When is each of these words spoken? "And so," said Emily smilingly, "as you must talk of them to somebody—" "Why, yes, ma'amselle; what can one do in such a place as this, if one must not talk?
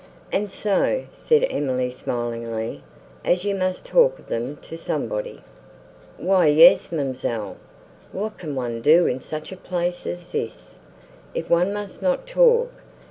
"And 0.31 0.51
so," 0.51 1.03
said 1.13 1.45
Emily 1.51 1.91
smilingly, 1.91 2.81
"as 3.23 3.43
you 3.43 3.53
must 3.53 3.85
talk 3.85 4.17
of 4.17 4.29
them 4.29 4.57
to 4.63 4.75
somebody—" 4.75 5.43
"Why, 6.17 6.47
yes, 6.47 6.91
ma'amselle; 6.91 7.57
what 8.11 8.39
can 8.39 8.55
one 8.55 8.81
do 8.81 9.05
in 9.05 9.21
such 9.21 9.51
a 9.51 9.55
place 9.57 10.07
as 10.07 10.31
this, 10.31 10.73
if 11.35 11.51
one 11.51 11.71
must 11.71 12.01
not 12.01 12.25
talk? 12.25 12.71